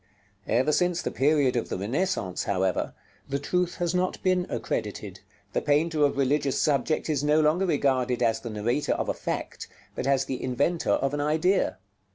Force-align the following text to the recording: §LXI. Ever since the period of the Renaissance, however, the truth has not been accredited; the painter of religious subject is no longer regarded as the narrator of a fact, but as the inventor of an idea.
§LXI. 0.47 0.53
Ever 0.57 0.71
since 0.71 1.01
the 1.03 1.11
period 1.11 1.55
of 1.55 1.69
the 1.69 1.77
Renaissance, 1.77 2.45
however, 2.45 2.95
the 3.29 3.37
truth 3.37 3.75
has 3.75 3.93
not 3.93 4.19
been 4.23 4.47
accredited; 4.49 5.19
the 5.53 5.61
painter 5.61 6.03
of 6.03 6.17
religious 6.17 6.59
subject 6.59 7.07
is 7.07 7.23
no 7.23 7.39
longer 7.39 7.67
regarded 7.67 8.23
as 8.23 8.39
the 8.39 8.49
narrator 8.49 8.93
of 8.93 9.09
a 9.09 9.13
fact, 9.13 9.67
but 9.93 10.07
as 10.07 10.25
the 10.25 10.43
inventor 10.43 10.89
of 10.93 11.13
an 11.13 11.21
idea. 11.21 11.77